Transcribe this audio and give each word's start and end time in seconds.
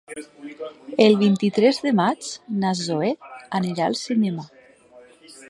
El 1.05 1.17
vint-i-tres 1.19 1.81
de 1.89 1.93
maig 1.99 2.31
na 2.65 2.73
Zoè 2.81 3.13
anirà 3.61 3.87
al 3.91 4.01
cinema. 4.03 4.49